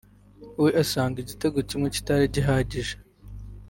[0.61, 2.93] we asanga igitego kimwe kitari gihagije